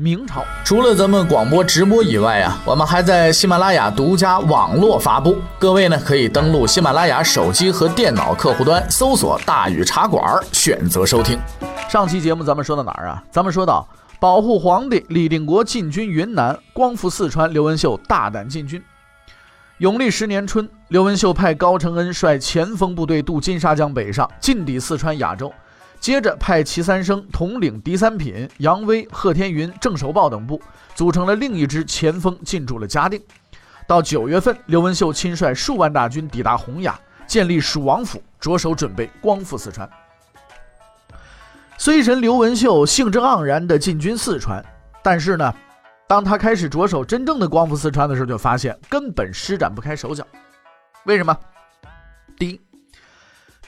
[0.00, 5.36] 明朝除了咱们广播直播以外啊，我们还在喜马拉雅独家网络发布。
[5.58, 11.38] 各位呢，可以登录喜马拉雅手机和电脑客户端，搜索“大禹茶馆”，选择收听。
[11.86, 13.22] 上期节目咱们说到哪儿啊？
[13.30, 13.86] 咱们说到
[14.18, 17.52] 保护皇帝，李定国进军云南，光复四川。
[17.52, 18.82] 刘文秀大胆进军。
[19.76, 25.52] 永历十年春，刘文秀派高承恩率前锋部队渡金沙江北上，进抵四川雅州。
[26.00, 30.60] 接着派齐三生统领狄三品、杨威、贺天云、郑守豹等部，
[30.94, 33.22] 组成了另一支前锋，进驻了嘉定。
[33.86, 39.88] 到九月份，刘文秀亲率数万大军抵达洪雅，建立蜀王府，着手准备光复四川。
[41.76, 44.64] 虽神刘文秀兴致盎然地进军四川，
[45.02, 45.54] 但是呢，
[46.06, 50.26] 当他开始着手真正的光复四川的时候，就发现根本施展不开手脚。
[51.04, 51.36] 为什么？
[52.38, 52.69] 第一。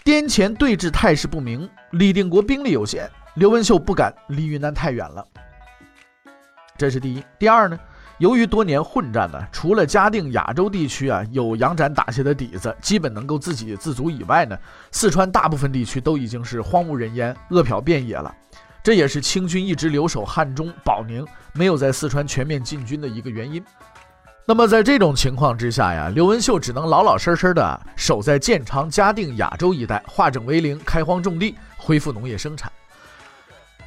[0.05, 5.25] 滇黔对峙态势不明，李定国兵力有限，刘文秀不敢离云南太远了。
[6.77, 7.23] 这是第一。
[7.39, 7.79] 第二呢，
[8.19, 14.59] 由于多年混战呢，除了嘉定、雅州地区啊有杨展打下的底子，基本能够自给自足以外呢，
[14.91, 18.35] 四川大部分地区都已经是荒无人烟、饿殍遍野了。
[18.83, 23.63] 这也是清军一直留守汉中、保宁，没有在四川全面进军的一个原因。
[24.45, 32.71] 那么在这种情况之下呀，刘文秀只能老老实实的守在建昌、嘉定、雅州一带，化整为零，开荒种地，恢复农业生产。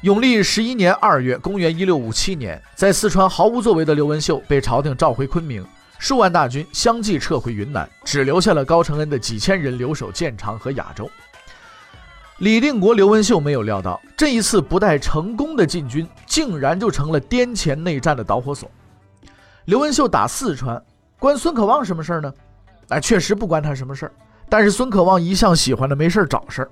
[0.00, 5.62] 永历十一年二月，公元一六五七年，在四川毫无作为的刘文秀被朝廷召回昆明，
[5.98, 11.10] 数万大军相继撤回云南，只留下了高承恩的几千人留守建昌和雅州。
[12.38, 18.70] 李定国、刘文秀没有料到，这一次不带成功的进军，竟然就成了滇黔内战的导火索。
[19.66, 20.80] 刘文秀打四川，
[21.18, 22.32] 关孙可望什么事儿呢？
[22.88, 24.12] 哎，确实不关他什么事儿。
[24.48, 26.70] 但是孙可望一向喜欢的没事儿找事儿。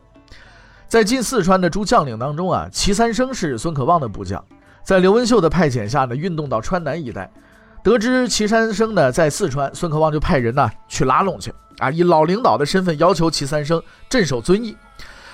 [0.86, 4.42] 在进四川的诸将领当中啊，齐三生是孙可望的部将，
[4.84, 7.28] 在刘文秀的派遣下呢，运动到川南一带。
[7.82, 14.76] 得知齐三生呢在四川，孙可望就派人呢去拉拢去啊，以老领导的身份要求齐三生镇守遵义。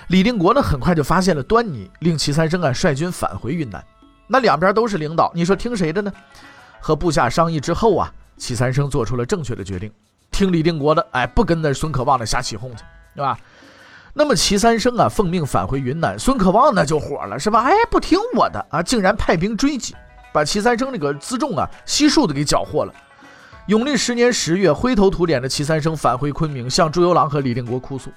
[0.08, 3.84] 李定国呢很快就发现了端倪，令齐三生啊率军返回云南。
[4.26, 6.10] 那两边都是领导，你说听谁的呢？
[6.80, 9.92] 和部下商议之后啊，齐三生做出了正确的决定，
[10.30, 12.82] 听李定国的，哎，不跟那孙可望的瞎起哄去，
[13.14, 13.38] 对吧？
[14.12, 17.62] 那么齐三生啊，奉命返回云南，孙可望那就火了，是吧？
[17.62, 19.94] 哎，不听我的啊，竟然派兵追击，
[20.32, 22.92] 把齐三生那个辎重啊悉数的给缴获了。
[23.66, 28.10] 永历十年十月，灰头土脸的齐三生返回昆明，向朱由榔和李定国哭诉。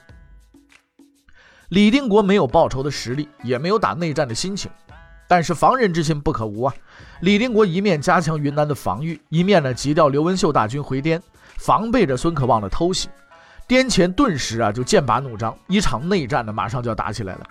[1.70, 4.72] 李定国没有报仇的实力，也没有打内战的心情。
[5.28, 6.74] 但是防人之心不可无啊！
[7.22, 11.22] 李定国一面加强云南的防御，一面呢急调刘文秀大军回滇，
[11.58, 13.10] 防备着孙可望的偷袭。
[13.68, 17.48] 滇黔顿时啊就剑拔弩张，一场内战呢马上就要打起来了。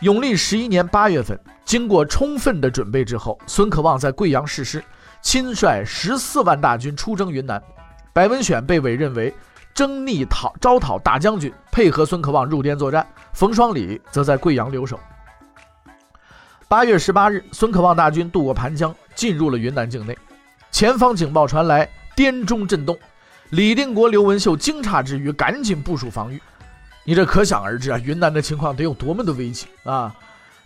[0.00, 4.82] 永历十一年八月份，经过充分的准备之后，孙可望在贵阳誓师，
[5.22, 7.62] 亲率十四万大军出征云南。
[8.12, 9.32] 白文选被委任为
[9.72, 13.06] 征逆讨招讨大将军，配合孙可望入滇作战。
[13.32, 14.98] 冯双礼则在贵阳留守。
[16.70, 20.16] 八月十八日，孙可望大军渡过盘江，进入了云南境内。
[20.70, 22.96] 前方警报传来，滇中震动。
[23.48, 26.40] 李定国、刘文秀惊诧之余，赶紧部署防御。
[27.02, 30.14] 你这可想而知啊，云南的情况得有多么的危急啊！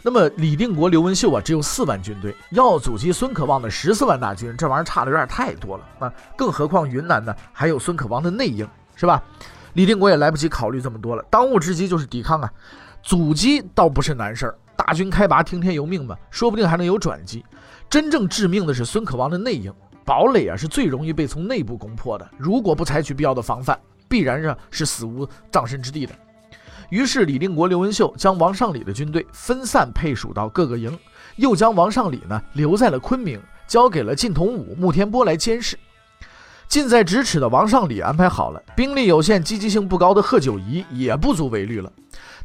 [0.03, 6.13] 那么李定国、刘文秀啊，只有四万军队，要阻击孙可望的十四万大军，这玩意儿差的有点太多了啊！
[6.37, 9.23] 更何况云南呢，还有孙可望的内应，是吧？
[9.73, 12.53] 李定国也来不及考虑这么多了，当务之急就是抵抗啊！
[13.03, 14.55] 阻击倒不是难事儿。
[14.77, 17.45] 大军开拔，听天由命吧，说不定还能有转机。
[17.89, 19.73] 真正致命的是孙可望的内应，
[20.05, 22.29] 堡垒啊是最容易被从内部攻破的。
[22.37, 23.79] 如果不采取必要的防范，
[24.09, 26.15] 必然是是死无葬身之地的。
[26.91, 30.97] 于是李定国、刘文秀将王尚礼的军队分散配属到各个营，
[31.37, 35.79] 又将王尚礼呢留在了昆明，交给了靳同武、穆天波来监视。
[36.69, 41.91] 近在咫尺的王尚礼安排好了，兵力有限、积极性不高的贺九仪也不足为虑了。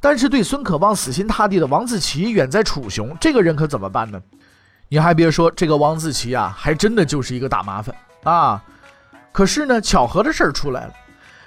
[0.01, 4.21] 但是对孙可望死心塌地的王自奇远在楚雄，这个人可怎么办呢？
[4.87, 8.63] 你还别说，这个王自奇啊，还真的就是一个大麻烦啊！
[9.31, 10.93] 可是呢，巧合的事儿出来了，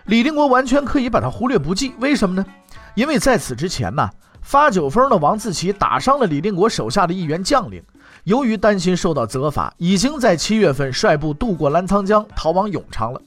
[0.04, 1.93] 李定国完全可以把他忽略不计。
[1.99, 2.46] 为什么呢？
[2.94, 4.08] 因为在此之前呢，
[4.43, 7.82] 发酒疯的王自奇打伤了李定国手下的一员将领，
[8.25, 13.20] 由于担心受到责罚，已经在七月份率部渡过澜沧江，逃往永昌了。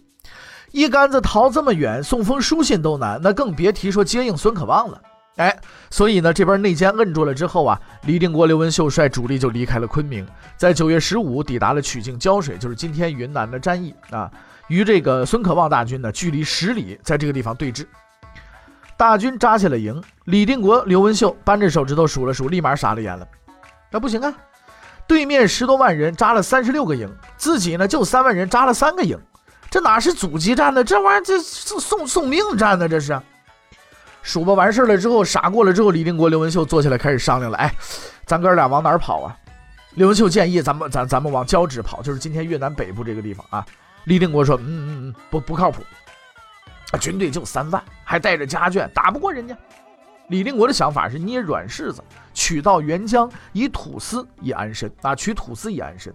[0.71, 5.01] 一竿子逃这么远，送封书信都难，那更别提说接应孙可望了。
[5.37, 5.53] 哎，
[5.89, 14.31] 所以呢，这边内奸摁住了之后啊，李定国、刘文秀率主力就离开了昆明，在九月十五抵达了曲靖胶水，就是今天云南的战役啊，
[14.69, 17.85] 与这个孙可望大军呢距离十里，在这个地方对峙。
[18.95, 23.27] 大军扎下了营，李定国、刘文秀扳着手指头数了数，立马傻了眼了。
[23.91, 24.33] 那不行啊，
[25.05, 29.19] 对面十多万人扎了三十六个营，自己呢就三万人扎了三个营，
[29.69, 30.81] 这哪是阻击战呢？
[30.81, 32.87] 这玩意儿这送送命战呢？
[32.87, 33.19] 这是。
[34.25, 37.57] 数吧完事了之后，傻过了之后，李定国、刘文秀坐下来开始商量了。
[37.59, 37.71] 哎，
[38.25, 39.37] 咱哥俩往哪儿跑啊？
[39.93, 43.63] 刘文秀建议咱们咱咱们往交趾跑，就是今天越南北部这个地方啊。
[44.05, 45.83] 李定国说：“嗯嗯嗯，不不靠谱，
[46.91, 49.55] 啊，军队就三万，还带着家眷，打不过人家。”
[50.29, 56.11] 李定国的想法是捏软柿子，取到沅江，以土司以安身啊，取土司以安身。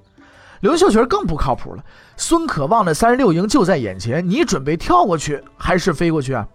[0.63, 1.85] 刘秀觉得更不靠谱了。
[2.17, 6.47] 孙可望的三十六营就在眼前，你准备跳过去还是飞过去啊？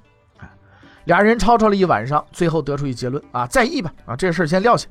[1.05, 4.87] 俩人吵吵了一晚上，最后得出一结论啊，在议吧啊，这事儿先撂下。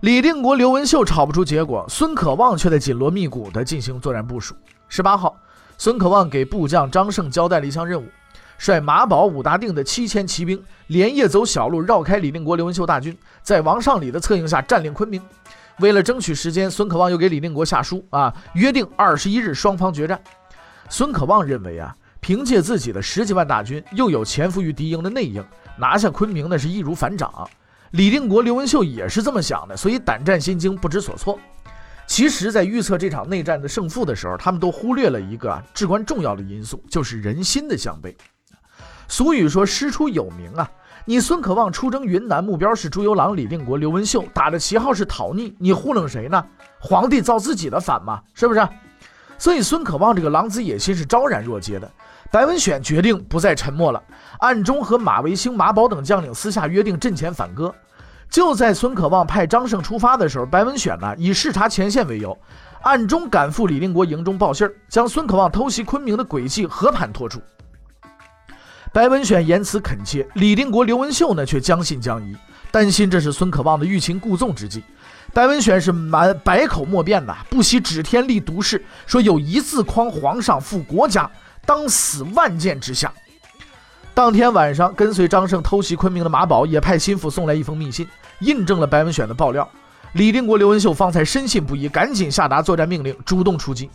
[0.00, 4.54] 李定国、刘文秀吵不出结果，孙可望却在紧锣密鼓地进行作战部署。
[4.88, 5.36] 十八号，
[5.78, 8.06] 孙可望给部将张胜交代了一项任务，
[8.58, 15.22] 率马宝、武大定的七千骑兵，连夜走小路绕开李定国、刘文秀大军，在王尚礼的策应下占领昆明。
[15.78, 20.20] 为了争取时间，孙可望又给李定国下书啊，约定二十一日双方决战。
[20.88, 21.94] 孙可望认为啊。
[22.22, 25.44] 凭借自己的十几万大军，又有潜伏于敌营的内应，
[25.76, 27.28] 拿下昆明那是易如反掌。
[27.90, 31.36] 李定国、刘文秀也是这么想的，所以胆战心惊，不知所措。
[32.06, 38.16] 其实，在预测这场内战的胜负的时候，他们都忽略了一个至关重要的因素，就是人心的向背。
[39.08, 40.70] 俗语说“师出有名”啊，
[41.04, 46.46] 你孙可望出征云南，目标是朱由榔、李定国、刘文秀，打的旗号是讨逆，你糊弄谁呢？
[46.78, 48.64] 皇帝造自己的反嘛，是不是？
[49.38, 51.90] 所以孙可望这个狼子野心是昭然若揭的。
[52.32, 54.02] 白文选决定不再沉默了，
[54.38, 57.72] 暗中和马维兴、马宝等将领私下约定阵前反戈。
[58.30, 62.34] 就在孙可望派张胜出发的时候，白文选呢以视察前线为由，
[62.80, 67.38] 暗中赶赴李定国营中报信儿，将孙可望偷袭昆明的诡计和盘托出。
[68.94, 72.34] 白文选言辞恳切，李定国、刘文秀呢却将信将疑，
[72.70, 74.82] 担心这是孙可望的欲擒故纵之计。
[75.34, 81.30] 白文选是满百口莫辩的，不惜指天立毒誓，说有一字匡皇上负国家。
[81.64, 83.12] 当死万箭之下。
[84.14, 88.06] 当天晚上，跟随张胜偷袭昆明的马宝也派心腹送来一封密信，
[88.40, 89.66] 印证了白文选的爆料。
[90.12, 93.88] 李定国、刘文秀方才深信不疑，赶紧下达作战命令，主动出击。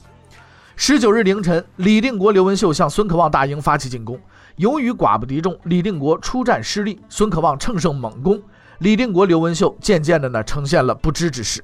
[0.75, 4.19] 十九日凌晨，李定国、刘文秀向孙可望大营发起进攻。
[4.55, 8.41] 由于寡不敌众，李定国出战失利，孙可望乘胜猛攻。
[8.79, 11.63] 李定国、刘文秀渐渐的呢，呈现了不支之势。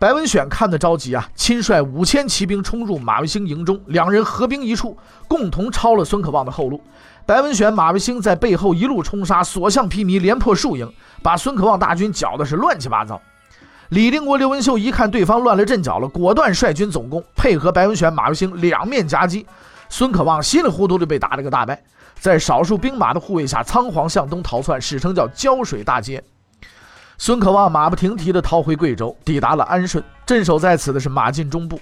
[0.00, 4.96] 白文选看得着急啊，亲率五千骑兵冲入马卫星营中，两人合兵一处，
[5.28, 6.80] 共同抄了孙可望的后路。
[7.26, 10.90] 白文选、马卫星在背后一路冲杀，所向披靡，连破数营，
[11.22, 13.20] 把孙可望大军搅的是乱七八糟。
[13.90, 19.46] 李定国、刘文秀一看对方乱了阵脚了，果断率军总攻，配合白文选、马卫星两面夹击。
[19.90, 21.78] 孙可望稀里糊涂的被打了个大败，
[22.18, 26.24] 在少数兵马的护卫下，仓皇向东逃窜，史称叫胶水大捷。
[27.22, 30.02] 孙可望马不停蹄地逃回贵州，抵达了安顺。
[30.24, 31.78] 镇守在此的是马进忠部。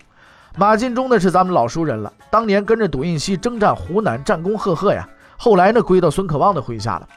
[0.56, 5.08] 马进忠呢是咱们老熟人了，当年跟着董应锡征战湖南，战功赫赫呀。
[5.36, 7.08] 后来呢归到孙可望的麾下了。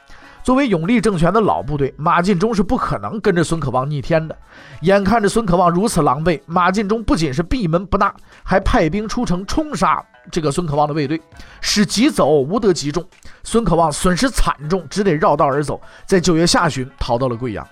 [0.44, 4.36] 作为永历政权的老部队，马进忠是不可能跟着孙可望逆天的。
[4.82, 8.14] 眼看着孙可望如此狼狈，马进忠不仅是闭门不纳，
[8.44, 10.00] 还派兵出城冲杀
[10.30, 11.20] 这个孙可望的卫队，
[11.60, 13.04] 使急走无得击中。
[13.42, 17.66] 孙可望损失惨重，只得绕道而走，在九月下旬逃到了贵阳。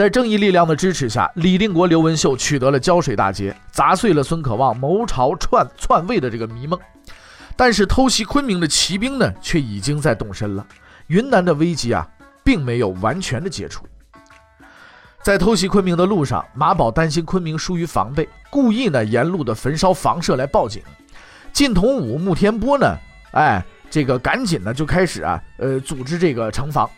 [0.00, 6.80] 在正义力量的支持下，李定国、刘文秀取得了胶水大捷，砸碎了孙可望谋朝篡篡位的这个迷梦。
[7.54, 10.66] 但是偷袭昆明的骑兵呢，却已经在动身了。
[11.08, 12.08] 云南的危机啊，
[12.42, 13.84] 并没有完全的解除。
[15.22, 20.82] 在偷袭昆明的路上，马宝担心昆明疏于防备，故意呢沿路的焚烧房舍来报警。
[21.52, 22.96] 靳同武、穆天波呢，
[23.32, 26.88] 哎，这个赶紧呢就开始啊，呃，组织这个城防。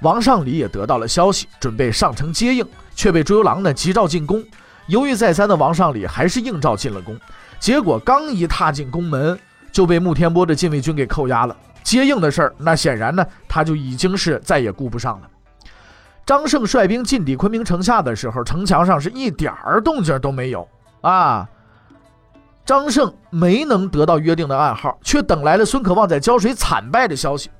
[0.00, 2.64] 王尚礼也得到了消息，准备上城接应，
[2.94, 4.44] 却被朱由榔呢急召进宫。
[4.86, 7.18] 犹豫再三的王尚礼还是应召进了宫。
[7.58, 9.38] 结果刚一踏进宫门，
[9.72, 11.56] 就被穆天波的禁卫军给扣押了。
[11.82, 15.28] 接应的事儿，那显然呢，他就已经是再也顾不上了。
[16.24, 20.68] 张胜率兵进抵昆明城下的时候，城墙上是一点儿动静都没有
[21.00, 21.48] 啊。
[22.64, 27.50] 张胜没能得到约定的暗号，却等来了孙可望在胶水惨败的消息。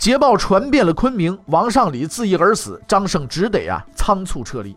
[0.00, 4.74] 捷报传遍了昆明，王尚礼自缢而死，张胜只得啊仓促撤离。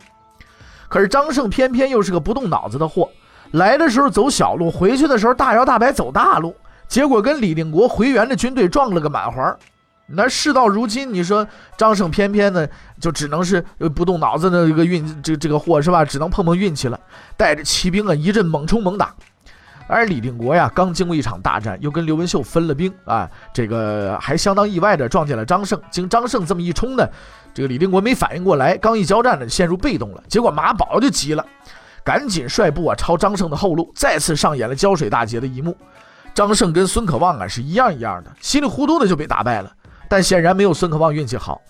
[0.90, 3.10] 可是张胜偏偏又是个不动脑子的货，
[3.52, 6.54] 来的时候走小路，回去的时候大摇大摆走大路，
[6.90, 9.56] 结果跟李定国回援的军队撞了个满怀。
[10.08, 12.68] 那事到如今，你说张胜偏偏呢，
[13.00, 13.64] 就只能是
[13.96, 16.04] 不动脑子的一个运这这个货是吧？
[16.04, 17.00] 只能碰碰运气了，
[17.38, 19.16] 带着骑兵啊一阵猛冲猛打。
[19.88, 25.80] 而李定国呀，刚经过一场大战，又跟刘文秀分了兵啊，这个还相当意外的撞见了张胜。
[25.92, 27.08] 经张胜这么一冲呢，
[27.54, 30.24] 这个李定国没反应过来，刚一交战呢，陷入被动了。
[30.28, 31.46] 结果马宝就急了，
[32.04, 35.76] 赶紧率部啊朝张胜的后路，再次上演了胶水大捷的一幕。
[36.34, 39.72] 张胜跟孙可望啊是一样一样的，稀里糊涂的就被打败了。
[40.08, 41.62] 但显然没有孙可望运气好。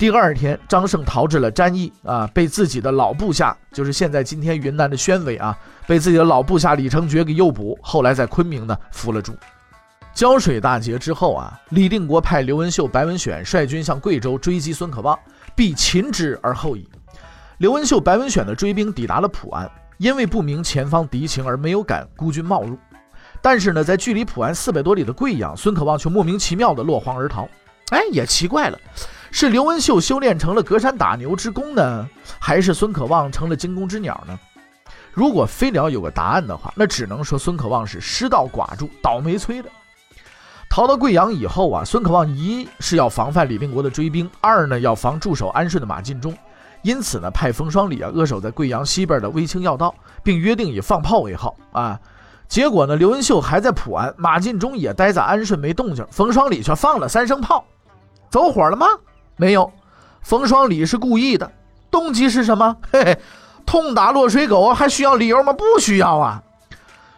[0.00, 5.54] 第二天，张胜逃至了詹义啊，被自己的老部下，就是现在今天云南的宣伟啊，
[5.86, 7.78] 被自己的老部下李成觉给诱捕。
[7.82, 9.36] 后来在昆明呢服了诛。
[10.14, 15.18] 胶水大捷之后啊，李定国派刘文秀、白文选率军向贵州追击孙可望，
[15.54, 16.88] 必擒之而后已。
[17.58, 22.78] 刘文秀、白文选的追兵抵达了普安，因为不明前方敌情而没有敢孤军冒入。
[23.42, 27.46] 但是呢，在距离普安四百多里的贵阳，孙可望却莫名其妙的落荒而逃。
[27.90, 28.78] 哎，也奇怪了，
[29.30, 32.06] 是刘文秀修炼成了隔山打牛之功呢，
[32.38, 34.38] 还是孙可望成了惊弓之鸟呢？
[35.12, 39.68] 如果非得要有个答案的话，那只能说孙可望是失道寡助，倒霉催的。
[40.68, 46.36] 逃到贵阳以后啊，孙可望一是要防范李定国的追兵，二呢要防驻守安顺的马进忠，
[46.82, 51.98] 因此呢派冯双礼啊扼守在贵阳西边的威清要道，并约定以放炮为号啊。
[52.46, 57.64] 结果呢，刘文秀还在普安，马进忠也待在安顺没动静，冯双礼却放了三声炮。
[58.28, 58.86] 走火了吗？
[59.40, 59.72] 没有，
[60.20, 61.50] 冯双礼是故意的，
[61.90, 62.76] 动机是什么？
[62.92, 63.18] 嘿嘿，
[63.64, 65.50] 痛打落水狗还需要理由吗？
[65.54, 66.42] 不需要啊。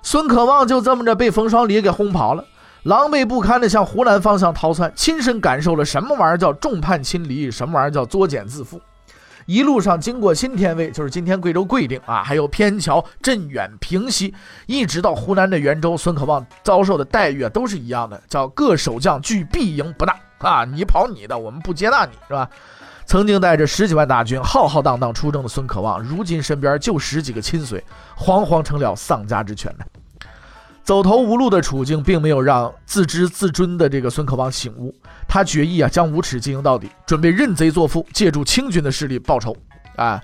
[0.04, 2.44] 孙可望就这么着被冯双礼给轰跑了，
[2.84, 8.80] 狼狈不堪的向湖南方向逃窜，亲身感受了什么玩意儿叫众叛亲离，什么玩意儿叫作茧自缚。
[9.46, 14.32] 一路上经过新天卫，就是今天贵州贵定啊，还有偏桥、镇远、平西，
[14.66, 20.14] 一直到湖南的袁州，孙可望遭受的待遇啊都是一样的，叫各守将俱必营不纳。
[20.42, 22.49] 啊，你跑你的，我们不接纳你是吧？
[23.04, 27.82] 曾经带着十几万大军浩浩荡荡出征的孙可望，如今身边就十几个亲随，
[28.16, 29.84] 惶惶成了丧家之犬呢。
[30.84, 34.94] 走投无路的处境，并没有让自知自尊的这个孙可望醒悟，
[35.28, 39.56] 他决意啊，将无耻经营到底，准备认贼作父，借助清军的势力报仇。
[39.96, 40.20] 啊，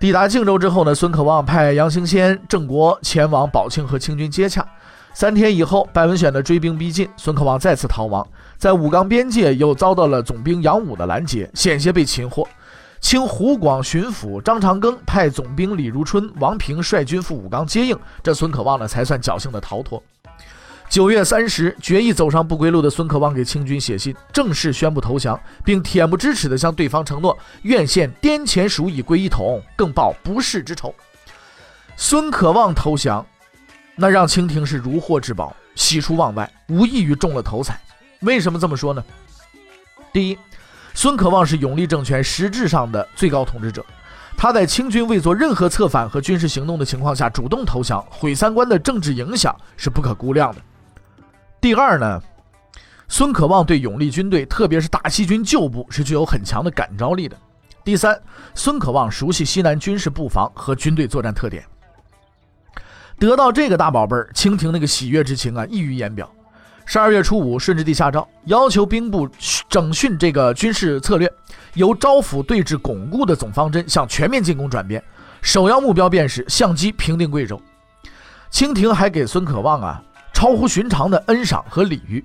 [0.00, 4.66] 抵达靖州之后呢，孙可望派杨兴先、郑国前往保庆和清军接洽。
[5.14, 8.26] 三天以后，白文选的追兵逼近，孙可望再次逃亡，
[8.56, 12.48] 在武冈边界又遭到了总兵杨武的拦截，险些被擒获。
[13.00, 20.02] 清湖广巡抚张长庚派总兵李如春、王平率军赴武冈接应，这孙可望呢才算侥幸的逃脱。
[20.88, 30.94] 九月三十，决意走上不归路的孙可望给清军写信，正式宣布投降，并恬不知耻地向对方承诺愿献滇黔蜀以归一统，更报不世之仇。
[31.96, 33.26] 孙可望投降。
[33.94, 37.80] 那让清廷是如获至宝，喜出望外，无异于中了头彩。
[38.20, 39.04] 为什么这么说呢？
[40.12, 40.38] 第一，
[40.94, 43.84] 孙可望是永历政权实质上的最高统治者，
[44.36, 50.60] 他在清军未做任何策反和军事行动的情况下主动投降，毁三观的政治影响是不可估量的。
[51.60, 52.22] 第二呢，
[53.08, 57.36] 孙可望对永历军队，特别是大西军旧部是具有很强的感召力的。
[57.84, 58.20] 第三，
[58.54, 61.64] 孙可望熟悉西南军事布防和军队作战特点。
[63.22, 66.28] 得到这个大宝贝儿，清廷那个喜悦之情啊，溢于言表。
[66.84, 69.28] 十二月初五，顺治帝下诏，要求兵部
[69.68, 71.32] 整训这个军事策略，
[71.74, 75.00] 由招抚对峙巩固的总方针向全面进攻转变，
[75.40, 77.62] 首要目标便是相机平定贵州。
[78.50, 80.02] 清廷还给孙可望啊
[80.32, 82.24] 超乎寻常的恩赏和礼遇。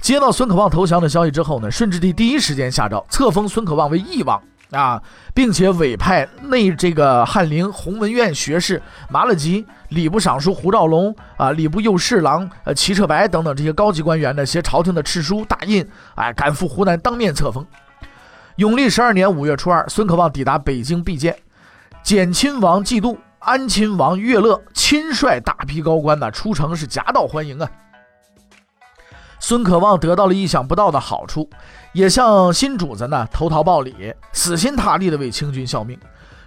[0.00, 4.40] 接到孙可望投降的消息之后呢，顺治帝第一时间下诏册封孙可望为义王。
[4.70, 5.00] 啊，
[5.32, 17.64] 并且委派内这个翰林、弘文院学士马勒吉、礼部尚书胡兆龙啊、礼部右侍郎呃齐彻白等等这些高级官员呢，携朝廷的敕书大印，哎，赶赴湖南当面册封。
[18.56, 21.36] 永历十二年五月初二，孙可望抵达北京觐见，
[22.02, 27.70] 简亲王季度、安亲王岳乐亲率大批高官呢出城，是夹道欢迎啊。
[29.48, 31.48] 孙可望得到了意想不到的好处，
[31.92, 35.96] 也向新主子呢投桃报李，死心塌地的为清军效命。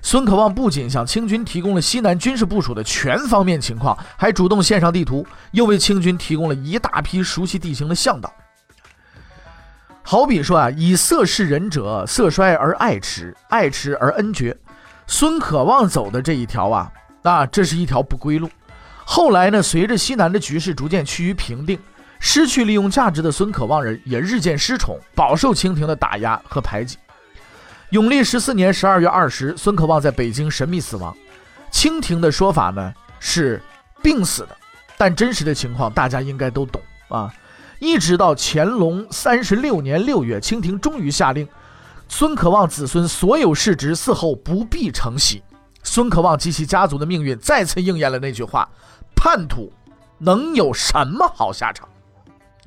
[0.01, 8.29] 孙可望不仅向清军提供了西南军事部署的全方面情况，还主动献上地图，又为清军提供了一大批熟悉地形的向导。
[10.03, 14.53] 好比说啊，以色事人者，色衰而爱弛，爱弛而恩绝。
[15.07, 16.91] 孙可望走的这一条啊，
[17.23, 18.49] 啊，这是一条不归路。
[19.05, 21.79] 后来呢，随着西南的局势逐渐趋于平定。
[22.19, 26.97] 失去利用价值的孙可望人也日渐失宠，饱受清廷的打压和排挤。
[27.91, 31.15] 永历十四年十二月二十，孙可望在北京神秘死亡。
[31.71, 33.61] 清廷的说法呢是
[34.03, 34.55] 病死的，
[34.97, 37.33] 但真实的情况大家应该都懂啊。
[37.79, 41.47] 一直到乾隆三十六年六月，清廷终于下令，
[42.09, 45.41] 孙可望子孙所有世侄嗣后不必承袭。
[45.81, 48.69] 孙可望及其家族的命运再次应验了那句话：
[49.15, 49.71] 叛徒
[50.17, 51.87] 能有什么好下场？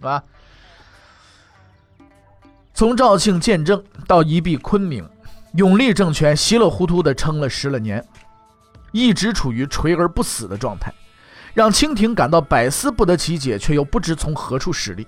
[0.09, 0.23] 啊！
[2.75, 5.09] 从肇庆建政到一闭昆明，
[5.55, 8.05] 永历政权稀里糊涂地撑了十来年，
[8.91, 10.93] 一直处于垂而不死的状态，
[11.55, 15.07] 让清廷感到百思不得其解，却又不知从何处使力。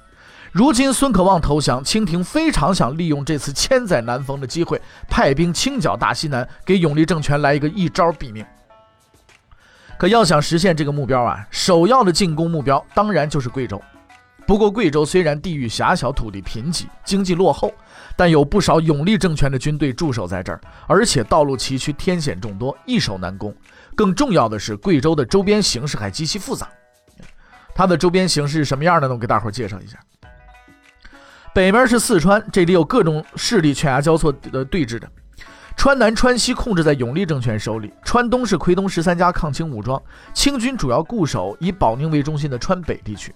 [0.53, 8.47] 如今孙可望投降，清廷非常想利用这次千载难逢的机会，派兵清剿大西南，给永历政权来一个一招毙命。
[9.99, 13.83] 可要想实现这个目标啊，首要的进攻目标当然就是贵州。
[14.47, 17.73] 不过，贵州虽然地域狭小、土地贫瘠、经济落后，
[18.15, 23.55] 但有不少永历政权的军队驻守在这儿，而且道路崎岖、天险众多，易守难攻。
[23.95, 26.69] 更重要的是，贵州的周边形势还极其复杂。
[27.75, 29.15] 它的周边形势是什么样的呢？
[29.15, 29.99] 我给大伙儿介绍一下。
[31.55, 35.09] 北面是四川，这里有各种势力犬牙交错的对峙着。
[35.77, 40.01] 川南、川西控制在永历政权手里，川东是奎东十三家抗清武装，
[40.33, 43.35] 清军主要固守以保宁为中心的川北地区。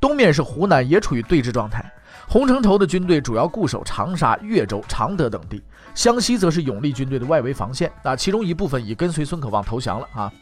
[0.00, 1.84] 东面是湖南，也处于对峙状态。
[2.26, 5.62] 洪承畴的军队主要固守长沙、岳州、常德等地，
[5.94, 7.92] 湘西则是永历军队的外围防线。
[8.02, 10.32] 那，其中一部分已跟随孙可望投降了啊。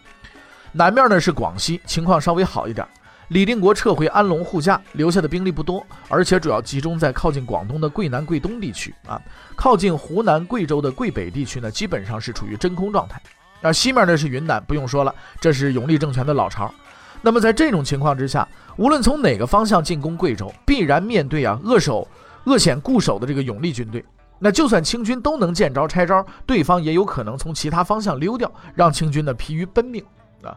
[0.70, 2.86] 南面呢是广西，情况稍微好一点。
[3.28, 9.20] 李定国撤回安龙护驾，留下的兵力不多，而且主要集中在靠近广东的桂南、桂东地区啊。
[9.56, 13.20] 靠近湖南、贵州的桂北地区呢，基本上是处于真空状态。
[13.60, 16.72] 那，西面呢是云南，不用说了，这是永历政权的老巢。
[17.22, 22.06] 那么在这种情况之下，无论从哪个方向进攻贵州，必然面对啊扼守、
[22.44, 24.04] 扼险固守的这个永历军队。
[24.40, 30.04] 那就算清军都能见招拆招，对方也有可能从其他方向溜掉，让清军呢疲于奔命
[30.42, 30.50] 啊，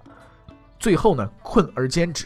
[0.79, 2.25] 最后呢困而歼之。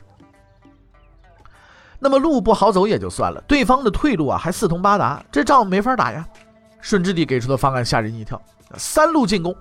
[1.99, 6.25] 那么路不好走也就算了，对方的退路啊还四通八达，这仗没法打呀。
[6.79, 8.41] 顺治帝给出的方案吓人一跳，
[8.77, 9.53] 三路进攻。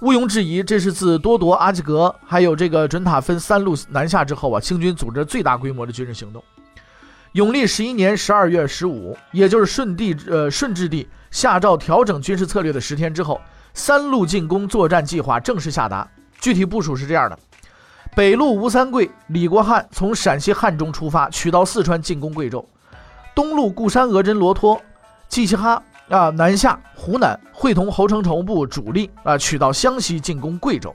[0.00, 6.42] 毋庸置疑，这是自多铎、阿济格还有这个准塔分三路南下之后啊，清军组织最大规模的军事行动。
[7.32, 13.40] 永历十一年十二月十五，也就是顺帝呃顺治帝下诏调整军事策略的十天之后，
[13.72, 16.06] 三路进攻作战计划正式下达。
[16.40, 17.38] 具体部署是这样的：
[18.14, 22.60] 北路吴三桂、李国汉从陕西汉中出发，取道四川进攻贵州；
[23.34, 24.80] 东路固山额真罗托、
[25.28, 25.82] 季其哈。
[26.08, 30.94] 啊，南下湖南，会同侯成畴部主力啊，取到湘西进攻贵州。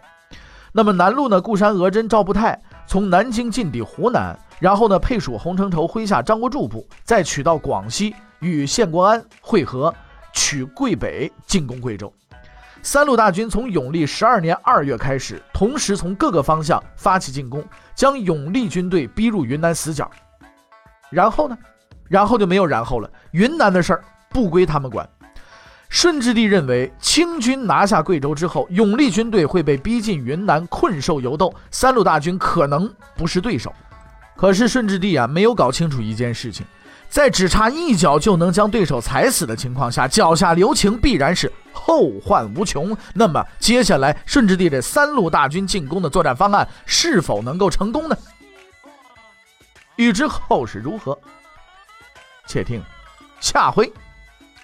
[0.72, 1.42] 那么南路呢？
[1.42, 9.94] 固山额真赵步泰从南京进抵湖南，然后呢，配属洪承畴麾下张国柱部，再取到广西与献国安会合，
[10.32, 12.12] 取桂北进攻贵州。
[12.82, 17.62] 三路大军从永历十二年二月开始，同时从各个方向发起进攻，
[17.94, 20.10] 将永历军队逼入云南死角。
[21.10, 21.58] 然后呢？
[22.08, 23.10] 然后就没有然后了。
[23.32, 24.04] 云南的事儿。
[24.32, 25.08] 不归他们管。
[25.90, 33.74] 顺治帝认为，清军拿下贵州之后，永历军队会被逼进云南，困兽犹斗，三路大军可能不是对手。
[34.38, 36.66] 可是顺治帝啊，没有搞清楚一件事情，
[37.10, 42.98] 在只差一脚就能将对手踩死的情况下，脚下留情必然是后患无穷。
[43.14, 48.18] 那么，接下来顺治帝这三路大军进攻的作战方案是否能够成功呢？
[49.98, 51.20] 欲知后事如何，
[52.48, 52.82] 且听
[53.42, 53.92] 下回。